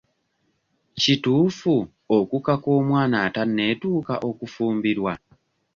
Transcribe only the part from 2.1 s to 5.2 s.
okukaka omwana atanneetuuka okufumbirwa?